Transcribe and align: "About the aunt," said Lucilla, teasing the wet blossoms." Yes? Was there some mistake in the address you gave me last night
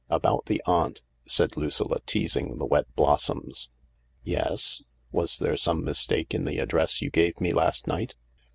"About 0.09 0.47
the 0.47 0.59
aunt," 0.65 1.03
said 1.27 1.55
Lucilla, 1.55 1.99
teasing 2.07 2.57
the 2.57 2.65
wet 2.65 2.87
blossoms." 2.95 3.69
Yes? 4.23 4.81
Was 5.11 5.37
there 5.37 5.55
some 5.57 5.83
mistake 5.85 6.33
in 6.33 6.43
the 6.45 6.57
address 6.57 7.03
you 7.03 7.11
gave 7.11 7.39
me 7.39 7.53
last 7.53 7.85
night 7.85 8.15